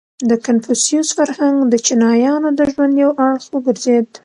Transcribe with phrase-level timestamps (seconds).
[0.29, 4.07] •د کنفوسیوس فرهنګ د چینایانو د ژوند یو اړخ وګرځېد.